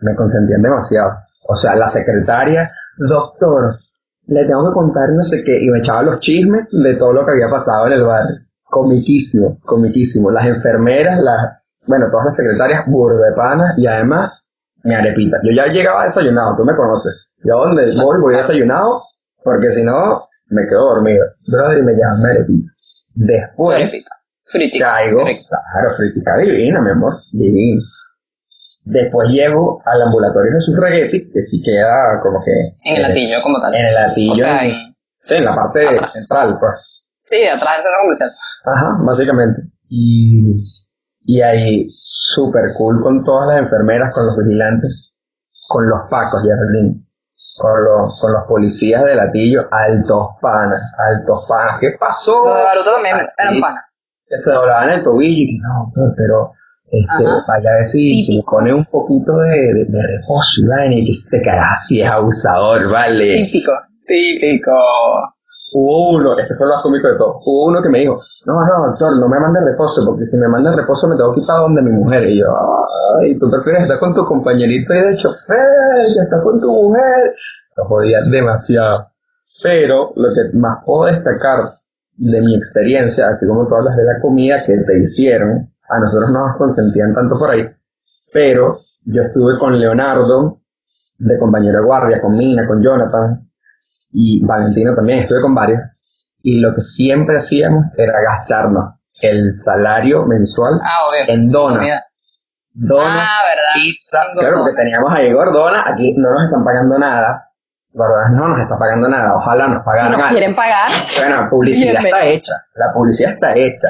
[0.00, 1.12] me consentían demasiado.
[1.48, 3.76] O sea, la secretaria, doctor,
[4.32, 7.24] le tengo que contar no sé qué, y me echaba los chismes de todo lo
[7.24, 8.36] que había pasado en el barrio.
[8.64, 10.30] Comiquísimo, comiquísimo.
[10.30, 14.42] Las enfermeras, las, bueno, todas las secretarias, burda de panas, y además,
[14.84, 15.38] mi arepita.
[15.44, 17.28] Yo ya llegaba desayunado, tú me conoces.
[17.44, 19.02] Yo donde voy, voy desayunado,
[19.44, 21.24] porque si no, me quedo dormido.
[21.46, 22.72] Brother, y me llaman mi arepita.
[23.14, 24.10] Después, Fritica.
[24.46, 24.86] Fritica.
[24.86, 27.82] caigo, claro, fritica divina, mi amor, divina.
[28.84, 32.50] Después llego al ambulatorio Jesús Reguetti, que sí queda como que...
[32.84, 33.74] En el latillo como tal.
[33.74, 34.32] En el latillo.
[34.32, 36.12] O sea, en, sí, en la parte Atrás.
[36.12, 37.04] central, pues.
[37.26, 38.30] sí, atrás del centro comercial.
[38.64, 39.62] Ajá, básicamente.
[39.88, 40.56] Y,
[41.24, 45.14] y ahí súper cool con todas las enfermeras, con los vigilantes,
[45.68, 47.04] con los pacos, Geraldine.
[47.58, 51.78] con los, con los policías de Latillo, altos panas, altos panas.
[51.80, 52.46] ¿Qué pasó?
[52.46, 53.84] Los de Baruta también Así, eran panas.
[54.26, 56.52] Que se doblaban el tobillo y que no, pero
[56.92, 60.66] este, vaya a ver si, si le pone un poquito de, de, de reposo y
[60.66, 63.46] vaina y que se te cagas así es abusador, vale.
[63.46, 63.72] Típico,
[64.06, 64.72] típico.
[65.74, 68.52] Hubo uno, este fue lo más cómico de todo, hubo uno que me dijo, no,
[68.52, 71.46] no, doctor, no me mande reposo, porque si me manda reposo me tengo que ir
[71.46, 72.28] para donde mi mujer.
[72.28, 72.46] Y yo,
[73.22, 77.34] ay, tú prefieres estar con tu compañerito y de chofer, que estar con tu mujer.
[77.78, 79.06] Lo jodía demasiado.
[79.62, 81.72] Pero lo que más puedo destacar
[82.18, 86.30] de mi experiencia, así como tú hablas de la comida que te hicieron, a nosotros
[86.30, 87.64] no nos consentían tanto por ahí,
[88.32, 90.58] pero yo estuve con Leonardo,
[91.18, 93.48] de compañero de guardia, con Mina, con Jonathan,
[94.12, 95.80] y Valentino también, estuve con varios,
[96.42, 101.34] y lo que siempre hacíamos era gastarnos el salario mensual Ah, obvio.
[101.34, 102.02] en donas.
[102.74, 107.48] Donas, Ah, pizza, claro, porque teníamos ahí Gordona, aquí no nos están pagando nada,
[107.92, 110.30] Gordona no nos está pagando nada, ojalá nos Si pagaran nos algo.
[110.32, 113.88] quieren pagar, Bueno, la publicidad está hecha, la publicidad está hecha.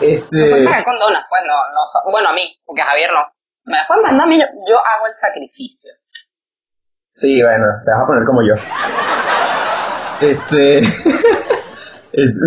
[0.00, 1.24] Este, pagar con donas.
[1.28, 3.20] Pues no, no, bueno, a mí, porque a Javier no.
[3.64, 5.92] Me las pueden mandar a mí, yo, yo hago el sacrificio.
[7.06, 8.54] Sí, bueno, te vas a poner como yo.
[10.20, 10.82] Este.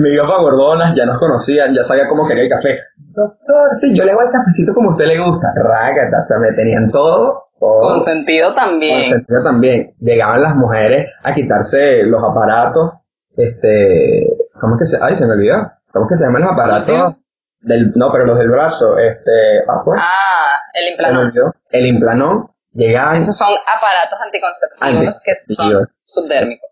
[0.02, 2.80] me iba para Gordonas, ya nos conocían, ya sabía cómo quería el café.
[2.98, 5.48] Doctor, sí, yo le hago el cafecito como a usted le gusta.
[5.56, 7.50] Rácata, o sea, me tenían todo.
[7.60, 9.02] todo Con sentido también.
[9.02, 9.94] consentido también.
[10.00, 13.04] Llegaban las mujeres a quitarse los aparatos.
[13.36, 14.28] Este.
[14.60, 14.98] ¿Cómo es que se.?
[15.02, 15.72] Ay, se me olvidó.
[15.92, 17.16] ¿Cómo es que se llaman los aparatos?
[17.62, 18.98] Del, no, pero los del brazo.
[18.98, 19.60] Este.
[19.68, 20.00] Ah, pues.
[20.02, 21.32] Ah, el implanón.
[21.70, 22.48] El implanón.
[22.74, 23.18] Llegaban.
[23.18, 26.70] Esos son aparatos anticonceptivos que son subdérmicos.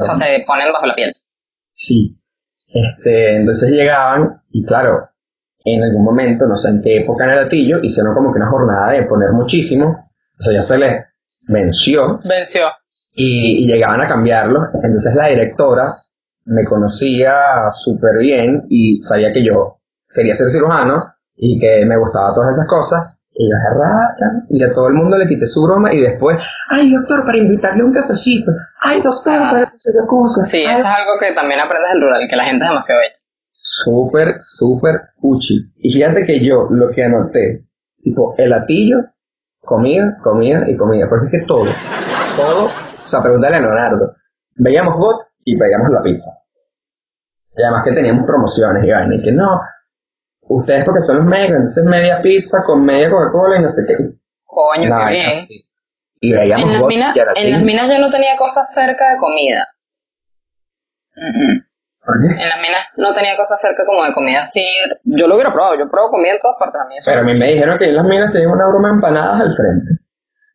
[0.00, 1.14] O sea, se ponen bajo la piel.
[1.74, 2.18] Sí.
[2.68, 5.08] Este, entonces llegaban y claro,
[5.64, 8.50] en algún momento, no sé en qué época en el latillo, hicieron como que una
[8.50, 9.96] jornada de poner muchísimo,
[10.38, 11.04] o sea, ya se les
[11.48, 12.66] venció Venció.
[13.12, 14.68] y, y llegaban a cambiarlo.
[14.82, 15.94] Entonces la directora
[16.44, 19.78] me conocía súper bien y sabía que yo
[20.16, 21.04] quería ser cirujano
[21.36, 23.12] y que me gustaba todas esas cosas.
[23.38, 26.38] Y yo dije, racha, y a todo el mundo le quité su broma y después,
[26.70, 28.50] ay doctor, para invitarle un cafecito,
[28.80, 29.48] ay doctor, Ah.
[29.52, 30.42] para no sé qué cosa.
[30.46, 33.00] Sí, Ay, eso es algo que también aprendes del rural, que la gente es demasiado
[33.02, 33.14] bella.
[33.50, 35.72] súper, súper cuchi.
[35.76, 37.66] Y fíjate que yo lo que anoté,
[38.02, 39.04] tipo, el latillo,
[39.60, 41.06] comida, comida y comida.
[41.08, 41.66] Porque es que todo,
[42.36, 44.14] todo, o sea, pregúntale a Leonardo.
[44.56, 46.30] Veíamos bot y veíamos la pizza.
[47.56, 49.60] Y además que teníamos promociones y vaina, y que no,
[50.48, 53.96] ustedes porque son los médicos, entonces media pizza con media Coca-Cola y no sé qué.
[54.44, 55.26] Coño, Una qué bien.
[55.28, 55.66] así.
[56.20, 59.66] Y veíamos En las, minas, en las minas yo no tenía cosas cerca de comida.
[62.04, 62.26] ¿Por qué?
[62.42, 64.64] En las minas no tenía cosas cerca como de comida así.
[65.04, 66.80] Yo lo hubiera probado, yo pruebo comida en todas partes.
[66.80, 68.94] A mí Pero a mí me dijeron que en las minas tenían una broma de
[68.94, 69.90] empanadas al frente.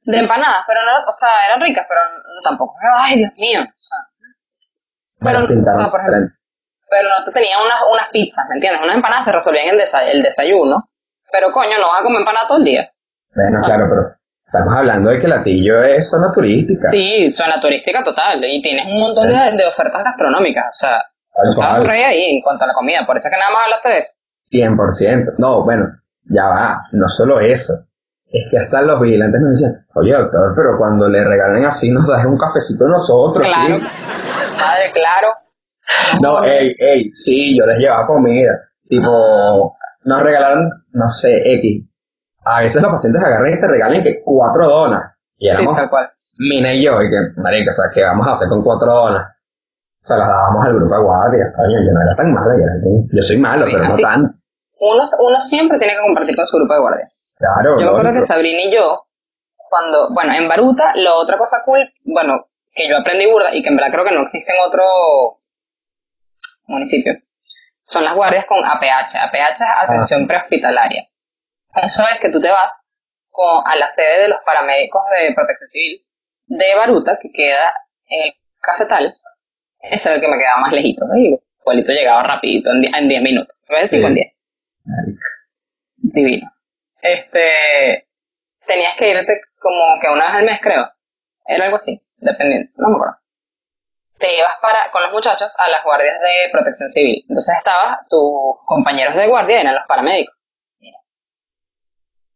[0.04, 2.02] De empanadas, pero no o sea, eran ricas, pero
[2.44, 2.74] tampoco.
[2.98, 3.62] Ay, Dios mío.
[3.62, 3.98] O sea,
[5.20, 6.36] Pero, o sea, por ejemplo.
[6.92, 8.82] Pero no te tenían unas, unas pizzas, ¿me entiendes?
[8.84, 10.90] Unas empanadas te resolvían el, desa- el desayuno.
[11.32, 12.92] Pero coño, no vas a comer empanada todo el día.
[13.34, 14.02] Bueno, claro, pero
[14.46, 16.90] estamos hablando de que Latillo es zona turística.
[16.92, 18.44] Sí, suena turística total.
[18.44, 20.66] Y tienes un montón de, de ofertas gastronómicas.
[20.76, 21.02] O sea,
[21.56, 21.82] cual.
[21.84, 23.06] por ahí, en cuanto a la comida.
[23.08, 24.14] Por eso es que nada más hablaste de eso.
[24.52, 25.36] 100%.
[25.38, 25.86] No, bueno,
[26.26, 27.74] ya va, no solo eso.
[28.28, 32.06] Es que hasta los vigilantes nos decían, oye doctor, pero cuando le regalen así nos
[32.08, 33.48] das un cafecito nosotros.
[33.48, 33.78] Claro.
[33.78, 33.86] ¿sí?".
[34.58, 35.28] Padre, claro.
[36.22, 38.52] No, ey, ey, sí, yo les llevaba comida.
[38.88, 41.84] Tipo, nos regalaron, no sé, X.
[42.44, 45.14] A veces los pacientes agarran y te regalen que cuatro donas.
[45.38, 46.08] Y Sí, éramos tal cual.
[46.40, 49.28] Mina y yo, y que, marica, o sea, ¿qué vamos a hacer con cuatro donas?
[50.04, 52.64] O sea, las dábamos al grupo de guardia, coño, yo no era tan malo, yo,
[52.66, 54.30] era- yo soy malo, Sí, pero no tanto.
[54.80, 57.08] Uno, uno siempre tiene que compartir con su grupo de guardia.
[57.38, 58.26] Claro, Yo me acuerdo que.
[58.26, 58.98] Sabrina y yo,
[59.70, 63.70] cuando, bueno, en Baruta, la otra cosa cool, bueno, que yo aprendí burda y que
[63.70, 64.82] en verdad creo que no existe en otro
[66.72, 67.14] municipio,
[67.84, 69.16] son las guardias con APH.
[69.16, 71.08] APH es atención prehospitalaria.
[71.76, 72.72] Eso es que tú te vas
[73.30, 76.06] con, a la sede de los paramédicos de protección civil
[76.48, 77.74] de Baruta, que queda
[78.08, 79.14] en el cafetal.
[79.82, 81.06] Ese era el que me quedaba más lejito.
[81.06, 81.16] ¿no?
[81.18, 83.56] Y igualito llegaba rapidito, en die- en 10 minutos.
[83.68, 84.20] En vez de 5 en Sí.
[84.22, 84.34] 10
[86.14, 86.48] divino.
[87.02, 88.08] Este,
[88.68, 90.88] tenías que irte como que una vez al mes, creo.
[91.46, 93.16] Era algo así, dependiendo, no me acuerdo.
[94.22, 97.26] Te ibas para, con los muchachos a las guardias de protección civil.
[97.28, 100.36] Entonces estabas, tus compañeros de guardia eran los paramédicos.
[100.80, 101.00] Mira,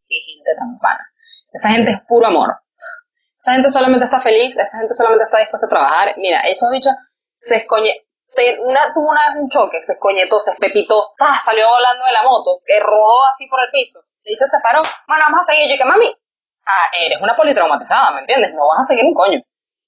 [0.08, 1.06] qué gente tan pana.
[1.52, 2.58] Esa gente es puro amor.
[3.40, 6.14] Esa gente solamente está feliz, esa gente solamente está dispuesta a trabajar.
[6.16, 6.92] Mira, esos bichos
[7.36, 7.94] se escoñe,
[8.64, 11.38] una, tuvo una vez un choque, se escoñetó, se espepitó, ¡ta!
[11.44, 14.00] salió volando de la moto, que rodó así por el piso.
[14.24, 15.70] El bicho se paró, bueno, vamos a seguir.
[15.70, 16.12] Yo que mami,
[16.66, 18.52] ah, eres una politraumatizada, ¿me entiendes?
[18.54, 19.40] No vas a seguir un coño.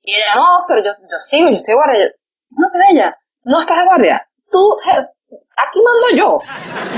[0.03, 2.05] Y ella, no, doctor, yo, yo sigo, yo estoy de guardia.
[2.05, 2.11] Yo,
[2.51, 4.27] no, pero ella, no estás de guardia.
[4.51, 6.41] Tú, aquí mando yo.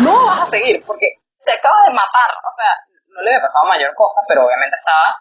[0.02, 1.06] No vas a seguir porque
[1.44, 2.30] te acabas de matar.
[2.30, 2.72] O sea,
[3.08, 5.16] no le había pasado mayor cosa, pero obviamente estaba,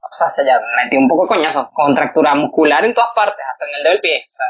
[0.00, 3.66] o sea, se ya metió un poco de coñazo, contractura muscular en todas partes, hasta
[3.66, 4.24] en el dedo del pie.
[4.26, 4.46] O sea,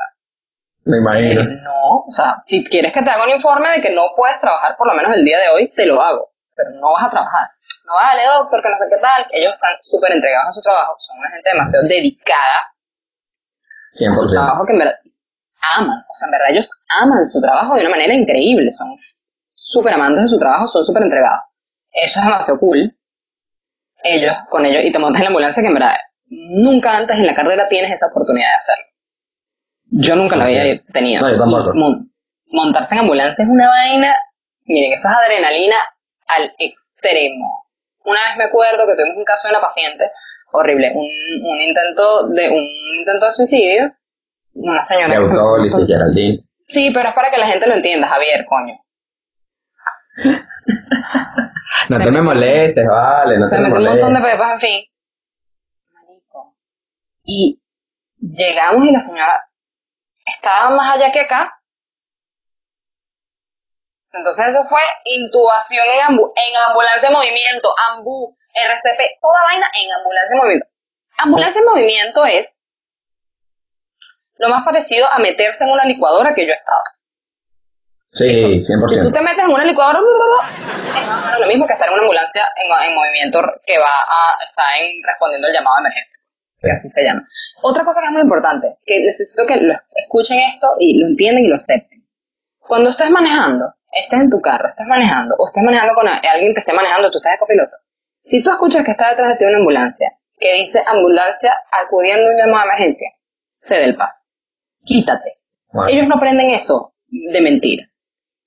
[0.85, 1.40] Me imagino.
[1.42, 4.40] eh, no, o sea, si quieres que te haga un informe de que no puedes
[4.40, 7.11] trabajar por lo menos el día de hoy, te lo hago, pero no vas a
[7.11, 7.49] trabajar.
[7.90, 9.26] No vale, doctor, que no sé qué tal.
[9.33, 12.70] Ellos están súper entregados a su trabajo, son una gente demasiado dedicada a
[13.90, 14.31] su 100%.
[14.31, 14.94] trabajo que en verdad
[15.76, 15.98] aman.
[16.09, 16.70] O sea, en verdad ellos
[17.03, 18.94] aman su trabajo de una manera increíble, son
[19.55, 21.40] súper amantes de su trabajo, son súper entregados.
[21.92, 22.96] Eso es demasiado cool.
[24.05, 25.96] Ellos, con ellos, y te montas en la ambulancia que en verdad
[26.29, 28.85] nunca antes en la carrera tienes esa oportunidad de hacerlo.
[29.92, 31.22] Yo nunca la había tenido.
[31.22, 31.74] No, yo tampoco.
[31.74, 32.12] Y mon-
[32.46, 34.14] montarse en ambulancia es una vaina,
[34.64, 35.76] miren, eso es adrenalina
[36.29, 37.64] al extremo.
[38.04, 40.10] Una vez me acuerdo que tuvimos un caso de una paciente
[40.52, 41.06] horrible, un,
[41.52, 43.92] un intento de un intento de suicidio,
[44.54, 46.44] una señora De que se- autólisis, Geraldine.
[46.68, 48.78] Sí, pero es para que la gente lo entienda, Javier, coño.
[51.88, 54.32] No te me molestes, vale, no se te me metió un montón de molestes.
[54.40, 54.84] pepas, en fin.
[55.92, 56.54] Marico.
[57.24, 57.62] Y
[58.20, 59.44] llegamos y la señora
[60.36, 61.60] estaba más allá que acá.
[64.12, 69.92] Entonces eso fue intubación en, ambu- en ambulancia en movimiento, ambu, RCP, toda vaina en
[69.92, 70.66] ambulancia en movimiento.
[71.18, 72.49] Ambulancia en movimiento es
[74.38, 76.83] lo más parecido a meterse en una licuadora que yo he estado.
[78.12, 79.12] Sí, Si tú 100%.
[79.12, 82.03] te metes en una licuadora, es más o menos lo mismo que estar en una
[82.03, 86.18] ambulancia en, en movimiento que va a estar en- respondiendo al llamado de emergencia,
[86.61, 87.23] que así se llama.
[87.62, 91.44] Otra cosa que es muy importante, que necesito que lo escuchen esto y lo entiendan
[91.44, 92.05] y lo acepten.
[92.59, 96.61] Cuando estés manejando, estés en tu carro, estés manejando, o estés manejando con alguien que
[96.61, 97.76] esté manejando, tú estás de copiloto.
[98.22, 102.31] Si tú escuchas que está detrás de ti una ambulancia, que dice ambulancia acudiendo a
[102.31, 103.09] un llamado de emergencia,
[103.59, 104.24] cede el paso.
[104.85, 105.35] Quítate.
[105.72, 107.87] Bueno, Ellos no prenden eso de mentira,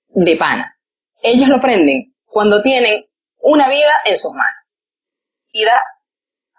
[0.09, 0.77] de pana.
[1.21, 3.05] Ellos lo prenden cuando tienen
[3.39, 4.81] una vida en sus manos.
[5.51, 5.81] Y da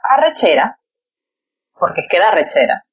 [0.02, 0.78] arrechera,
[1.78, 2.84] porque es que da arrechera,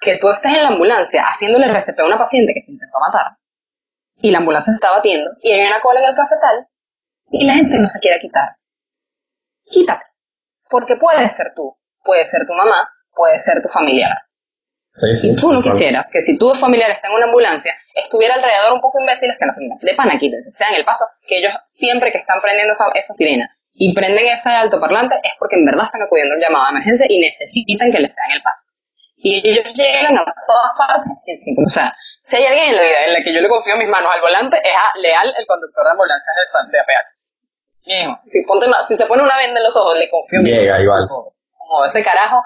[0.00, 3.36] que tú estés en la ambulancia haciéndole RCP a una paciente que se intentó matar,
[4.22, 6.66] y la ambulancia se está batiendo, y hay una cola en el cafetal,
[7.30, 8.56] y la gente no se quiere quitar.
[9.64, 10.04] Quítate.
[10.68, 14.16] Porque puede ser tú, puede ser tu mamá, puede ser tu familiar.
[14.94, 15.30] sí, sí.
[15.30, 18.80] Y tú no quisieras que si tu familiar está en una ambulancia, estuviera alrededor un
[18.80, 19.78] poco imbéciles que no se quitan.
[19.78, 23.56] De pana, quítense, sean el paso, que ellos siempre que están prendiendo esa, esa sirena
[23.72, 27.06] y prenden ese altoparlante es porque en verdad están acudiendo a un llamado de emergencia
[27.08, 28.69] y necesitan que les sean el paso.
[29.22, 31.44] Y ellos llegan a todas partes.
[31.66, 33.88] O sea, si hay alguien en la vida en la que yo le confío mis
[33.88, 37.10] manos al volante, es a Leal, el conductor de ambulancias de, de APH.
[37.82, 40.52] Hijo, si, ponte una- si se pone una venda en los ojos, le confío mis
[40.52, 41.06] Llega igual.
[41.08, 42.42] como ese carajo,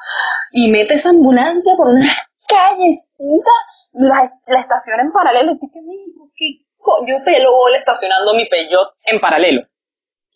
[0.52, 2.12] y mete esa ambulancia por una
[2.48, 3.50] callecita,
[3.94, 5.52] la, la estaciona en paralelo.
[5.52, 6.30] Y tú, ¿qué digo?
[6.37, 6.46] ¿Qué
[6.78, 9.62] co- Yo pelo bola estacionando mi Peugeot en paralelo.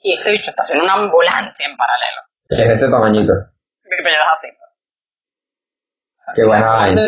[0.02, 2.20] Y este bicho estaciona una ambulancia en paralelo.
[2.48, 3.32] Es de este tamañito.
[3.84, 4.48] Mi Peugeot es así.
[6.34, 7.02] Qué buena vaina.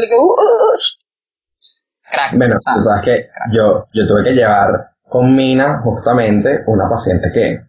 [2.33, 6.89] Bueno, O sea, tú sabes que yo, yo tuve que llevar con Mina justamente una
[6.89, 7.61] paciente que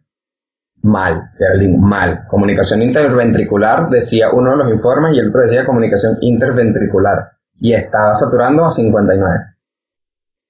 [0.83, 2.25] mal, Geraldine, mal.
[2.27, 7.31] Comunicación interventricular decía uno de los informes y el otro decía comunicación interventricular.
[7.59, 9.39] Y estaba saturando a 59.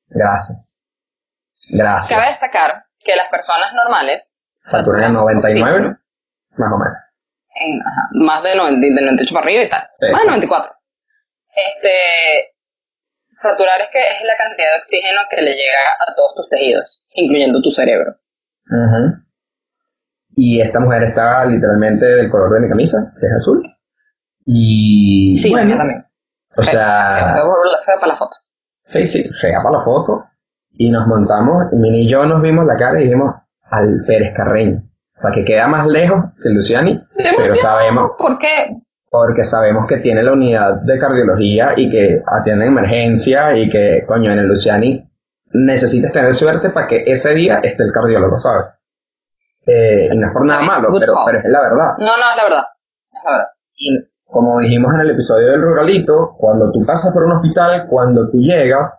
[0.07, 0.85] Gracias.
[1.69, 2.17] Gracias.
[2.17, 4.27] Cabe destacar que las personas normales
[4.61, 5.97] Saturan a saturan 99, oxígeno
[6.57, 6.97] más o menos.
[7.55, 9.81] en, ajá, más de 90, de 98 para arriba y tal.
[9.99, 10.11] Sí.
[10.11, 10.75] Más de 94.
[11.55, 12.53] Este,
[13.41, 17.05] saturar es que es la cantidad de oxígeno que le llega a todos tus tejidos,
[17.15, 18.15] incluyendo tu cerebro.
[18.69, 19.21] Ujú.
[20.37, 23.63] Y esta mujer estaba literalmente del color de mi camisa, que es azul.
[24.45, 26.05] Y Sí, bueno, también.
[26.55, 27.35] o sea,
[27.85, 28.35] feo para la foto.
[28.71, 30.25] sí, sí, fea para la foto.
[30.73, 33.35] Y nos montamos, y Mini y yo nos vimos la cara y dijimos
[33.69, 34.77] al Pérez Carreño.
[35.15, 36.99] O sea, que queda más lejos que Luciani,
[37.37, 38.77] pero sabemos, ¿Por qué?
[39.11, 44.31] Porque sabemos que tiene la unidad de cardiología y que atiende emergencia y que, coño,
[44.31, 45.05] en el Luciani
[45.51, 48.79] necesitas tener suerte para que ese día esté el cardiólogo, ¿sabes?
[49.67, 51.93] Eh, y no es por nada malo, pero, pero es la verdad.
[51.97, 52.63] No, no, es la verdad.
[53.11, 53.47] Es la verdad.
[53.75, 58.31] Y como dijimos en el episodio del ruralito, cuando tú pasas por un hospital, cuando
[58.31, 58.93] tú llegas,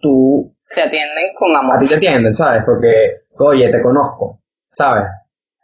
[0.00, 1.78] tú, Te atienden con a amor.
[1.78, 2.64] ti te atienden, ¿sabes?
[2.66, 4.40] Porque, oye, te conozco,
[4.76, 5.04] ¿sabes?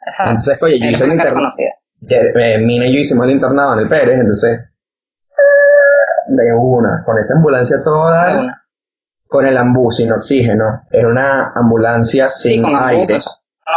[0.07, 1.19] Esa, Entonces, oye, yo hice el
[2.09, 4.61] Eh, Mina y yo hicimos el internado en el Pérez, entonces,
[6.29, 8.65] de una, con esa ambulancia toda, una.
[9.29, 13.25] con el ambú sin oxígeno, era una ambulancia sin aire, pues,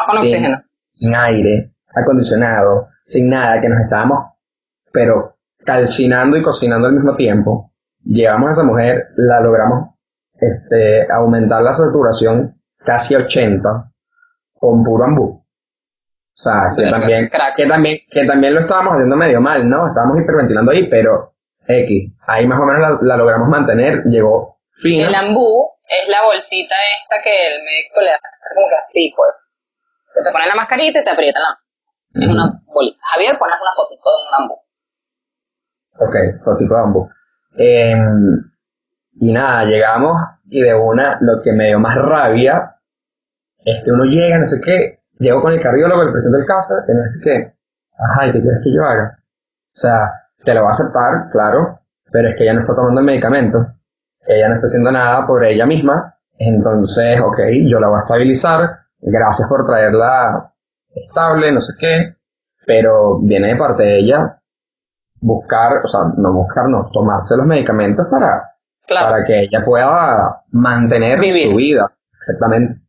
[0.08, 0.58] con sin, oxígeno.
[0.90, 4.34] sin aire, acondicionado, sin nada, que nos estábamos,
[4.92, 7.72] pero calcinando y cocinando al mismo tiempo.
[8.04, 9.90] Llevamos a esa mujer, la logramos
[10.34, 13.92] este, aumentar la saturación casi a 80
[14.54, 15.39] con puro ambú.
[16.40, 17.56] O sea, que también, crack.
[17.58, 19.88] que también, que también lo estábamos haciendo medio mal, ¿no?
[19.88, 21.34] Estábamos hiperventilando ahí, pero
[21.68, 22.14] X.
[22.28, 25.08] Ahí más o menos la, la logramos mantener, llegó fina.
[25.08, 29.66] El ambú es la bolsita esta que el médico le hace como que así, pues.
[30.14, 32.98] Se te pone la mascarita y te aprieta la Es una bolita.
[33.12, 34.56] Javier, pones una fotito de un ambú.
[36.00, 37.10] Ok, fotico de ambú.
[37.58, 38.52] Em,
[39.16, 40.16] y nada, llegamos
[40.50, 42.78] y de una, lo que me dio más rabia
[43.66, 46.74] es que uno llega, no sé qué, llego con el cardiólogo, el presidente del caso,
[46.88, 47.54] y no sé qué,
[47.98, 49.18] ajá, ¿y qué quieres que yo haga?
[49.20, 50.12] O sea,
[50.44, 51.80] te lo va a aceptar, claro,
[52.12, 53.58] pero es que ella no está tomando el medicamento,
[54.26, 58.70] ella no está haciendo nada por ella misma, entonces, ok, yo la voy a estabilizar,
[59.00, 60.54] gracias por traerla
[60.96, 62.16] estable, no sé qué,
[62.66, 64.40] pero viene de parte de ella
[65.22, 68.46] buscar, o sea, no buscar, no, tomarse los medicamentos para,
[68.88, 69.12] Claro.
[69.12, 71.50] para que ella pueda mantener Vivir.
[71.52, 71.92] su vida.
[72.18, 72.82] Exactamente.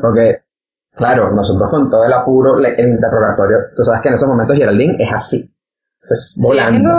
[0.00, 0.42] Porque,
[0.94, 4.96] claro, nosotros con todo el apuro, el interrogatorio, tú sabes que en esos momentos Geraldine
[4.98, 5.54] es así.
[6.00, 6.90] Es volando.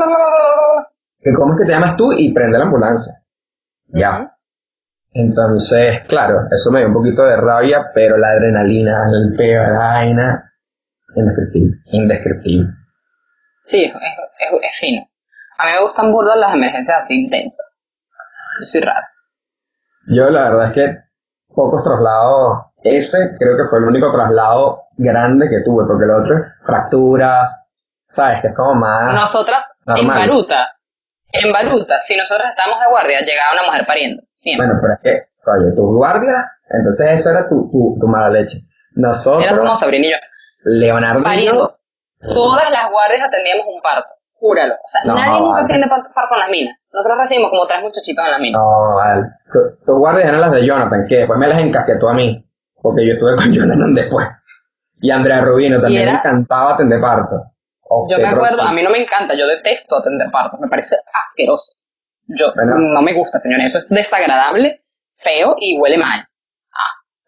[1.38, 2.12] ¿Cómo es que te llamas tú?
[2.12, 3.14] Y prende la ambulancia.
[3.88, 4.30] Ya.
[5.14, 9.78] Entonces, claro, eso me dio un poquito de rabia, pero la adrenalina, el peo, la
[9.78, 10.54] vaina,
[11.16, 11.78] indescriptible.
[11.86, 12.70] Indescriptible.
[13.64, 15.04] Sí, es, es, es fino.
[15.60, 17.66] A mí me gustan burdas las emergencias así intensas.
[18.60, 19.08] Yo soy rara.
[20.08, 20.98] Yo la verdad es que
[21.54, 26.36] pocos traslados, ese creo que fue el único traslado grande que tuve, porque el otro
[26.36, 27.68] es fracturas,
[28.10, 28.42] ¿sabes?
[28.42, 29.14] Que es como más...
[29.16, 30.08] Nosotras, en.
[30.08, 30.68] Baruta,
[31.32, 34.22] en Baruta, si nosotros estamos de guardia, llegaba una mujer pariendo.
[34.34, 34.68] Siempre.
[34.68, 38.58] Bueno, pero es que, oye, tu guardia, entonces esa era tu, tu, tu mala leche.
[38.96, 40.18] Era como Nosotros, Sabrina y yo.
[40.66, 41.78] Leonardo yo, Pariendo.
[42.22, 44.10] Todas las guardias atendíamos un parto.
[44.36, 44.74] Júralo.
[44.76, 45.66] O sea, No, nadie nunca vale.
[45.66, 46.78] atiende par- parto en las minas.
[46.94, 48.62] Nosotros recibimos como tres muchachitos en las minas.
[48.62, 49.22] no, vale.
[49.52, 52.46] Tu- tus guardias eran las de Jonathan, que después me las encasquetó a mí,
[52.84, 54.28] porque yo estuve con Jonathan después.
[55.02, 57.36] Y Andrea Rubino también le encantaba atender parto.
[57.82, 60.96] Oh, Yo me acuerdo, a mí no me encanta, yo detesto atender partos, me parece
[61.14, 61.74] asqueroso.
[62.28, 62.76] Yo Bueno.
[62.78, 64.84] no me gusta, señores, eso es desagradable,
[65.18, 66.26] feo y huele mal.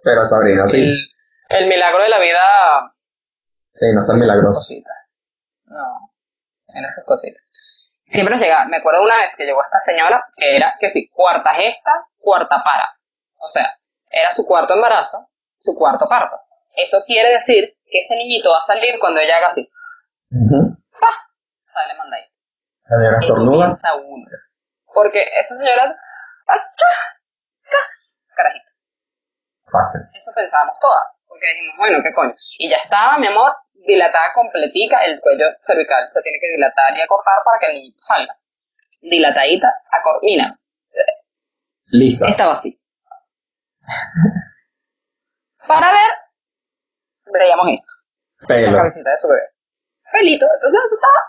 [0.04, 0.96] Pero Sabrina, sí, El,
[1.50, 2.39] el milagro de la vida
[3.74, 4.60] sí, no es tan milagroso.
[4.60, 4.96] cositas.
[5.65, 6.12] No,
[6.68, 7.41] en esas cositas.
[8.06, 11.10] Siempre nos llegaba, me acuerdo una vez que llegó esta señora, que era, que sí,
[11.10, 12.88] cuarta gesta, cuarta para.
[13.39, 13.74] O sea,
[14.12, 15.28] era su cuarto embarazo,
[15.65, 16.38] su cuarto parto.
[16.75, 19.67] Eso quiere decir que ese niñito va a salir cuando ella haga así.
[20.32, 20.78] Ujú.
[20.99, 21.17] ¡Pah!
[21.65, 22.32] Sale mandadito.
[22.88, 23.80] La señora estornuda.
[24.06, 24.25] uno.
[24.93, 25.95] Porque esa señora,
[26.47, 26.91] ¡achá!
[28.36, 28.69] carajita.
[29.71, 30.01] Fácil.
[30.13, 31.04] Eso pensábamos todas.
[31.28, 32.36] Porque dijimos, bueno, ¿qué coño?
[32.60, 37.01] Y ya estaba, mi amor, dilatada completica, el cuello cervical se tiene que dilatar y
[37.01, 38.38] acortar para que el niñito salga.
[39.01, 40.58] Dilatadita, acor mira,
[41.88, 42.25] Listo.
[42.25, 42.80] estaba así.
[45.67, 46.12] Para ver,
[47.34, 47.93] veíamos esto,
[48.65, 49.41] la cabecita de su bebé.
[50.12, 51.21] Pelito, entonces eso estaba,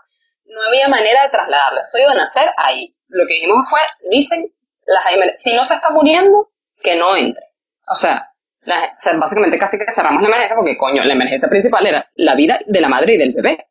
[0.47, 2.95] no había manera de trasladarla, eso iba a nacer ahí.
[3.09, 4.53] Lo que dijimos fue, dicen,
[4.87, 6.51] las si no se está muriendo,
[6.83, 7.45] que no entre.
[7.89, 8.23] O sea,
[8.63, 12.07] la- o sea, básicamente casi que cerramos la emergencia porque, coño, la emergencia principal era
[12.17, 13.67] la vida de la madre y del bebé.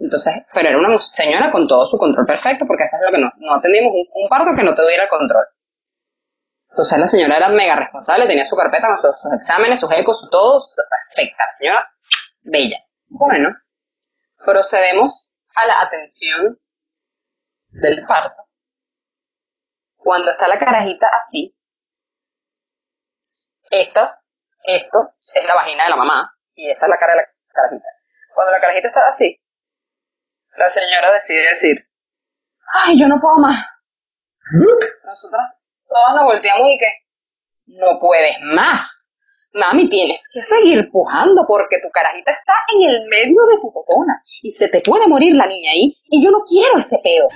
[0.00, 3.18] Entonces, pero era una señora con todo su control perfecto, porque eso es lo que
[3.22, 5.44] nos, no atendimos, un, un parto que no te diera el control.
[6.72, 10.18] Entonces la señora era mega responsable, tenía su carpeta con sus, sus exámenes, sus ecos,
[10.18, 10.70] su todo,
[11.14, 11.44] perfecta.
[11.44, 11.92] La señora,
[12.40, 12.78] bella.
[13.08, 13.50] Bueno,
[14.42, 16.58] procedemos a la atención
[17.68, 18.48] del parto.
[19.96, 21.54] Cuando está la carajita así,
[23.70, 24.08] esto,
[24.64, 27.88] esto es la vagina de la mamá y esta es la cara de la carajita.
[28.34, 29.38] Cuando la carajita está así,
[30.56, 31.86] la señora decide decir,
[32.82, 33.62] ay, yo no puedo más.
[35.04, 35.61] Nosotras
[35.92, 36.88] todas nos volteamos y que,
[37.78, 38.98] no puedes más.
[39.54, 44.22] Mami, tienes que seguir pujando porque tu carajita está en el medio de tu botona
[44.40, 47.28] y se te puede morir la niña ahí y yo no quiero ese peo.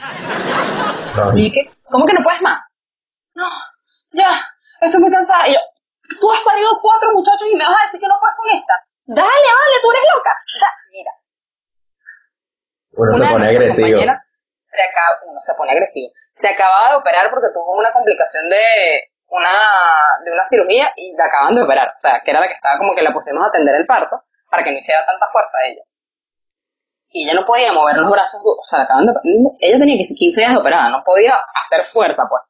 [1.36, 2.60] Y que, ¿cómo que no puedes más?
[3.34, 3.48] No,
[4.12, 4.42] ya,
[4.80, 5.46] estoy muy cansada.
[5.48, 5.58] Y yo,
[6.20, 8.72] tú has parido cuatro muchachos y me vas a decir que no puedes con esta.
[9.04, 10.30] Dale, vale, tú eres loca.
[10.60, 11.10] Da- mira,
[12.92, 13.98] Uno se una pone agresivo.
[13.98, 16.12] se acaba, uno se pone agresivo.
[16.36, 19.50] Se acababa de operar porque tuvo una complicación de una,
[20.24, 21.92] de una cirugía y la acaban de operar.
[21.94, 24.22] O sea, que era la que estaba como que la pusimos a atender el parto
[24.50, 25.82] para que no hiciera tanta fuerza a ella.
[27.08, 29.12] Y ella no podía mover los brazos, o sea, la acaban de
[29.60, 32.42] Ella tenía que 15 días de operada, no podía hacer fuerza, pues.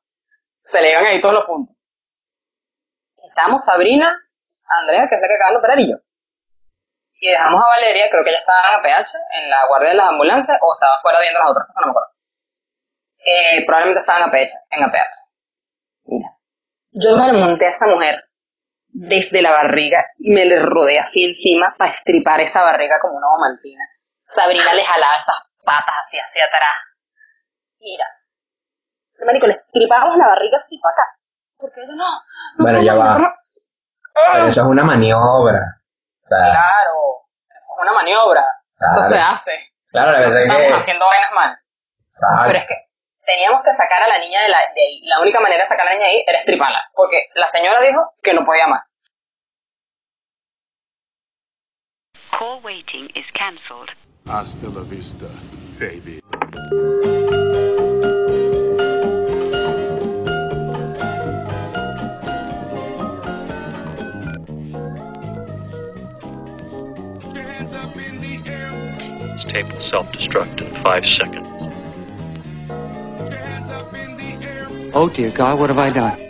[0.58, 1.76] Se le iban ahí todos los puntos.
[3.16, 4.10] Estábamos Sabrina,
[4.66, 5.96] Andrea, que es la que acaban de operar, y yo.
[7.20, 10.08] Y dejamos a Valeria, creo que ella estaba en APH, en la guardia de las
[10.08, 12.15] ambulancias, o estaba fuera viendo las otras cosas, no me acuerdo.
[13.26, 14.52] Eh, probablemente estaba en APH.
[14.70, 15.14] En APH.
[16.04, 16.28] Mira.
[16.92, 18.24] Yo me monté a esa mujer
[18.88, 23.26] desde la barriga y me le rodeé así encima para estripar esa barriga como una
[23.26, 23.82] bomantina.
[24.24, 26.70] Sabrina le jalaba esas patas hacia, hacia atrás.
[27.80, 28.04] Mira.
[29.26, 31.08] Marico, le estripábamos la barriga así para acá.
[31.58, 32.04] Porque ella no.
[32.10, 32.20] no
[32.58, 33.18] Bueno, ya va.
[33.18, 33.28] no.
[34.32, 35.60] Pero eso es una maniobra.
[36.22, 38.40] O sea, Claro, eso es una maniobra.
[38.40, 39.08] Eso Claro.
[39.08, 39.72] se hace.
[39.90, 40.74] claro, la verdad Estamos es que.
[40.80, 41.58] haciendo vainas mal.
[42.06, 42.42] Exacto.
[42.46, 42.74] Pero es que
[43.26, 45.00] teníamos que sacar a la niña de, la, de ahí.
[45.04, 46.90] La única manera de sacar a la niña de ahí era estriparla.
[46.94, 48.82] Porque la señora dijo que no podía más.
[52.30, 53.90] Call waiting is cancelled.
[54.26, 55.26] Hasta la vista,
[55.78, 56.20] baby.
[69.56, 71.55] Will self-destruct in five seconds.
[74.94, 76.25] Oh dear God, what have I done?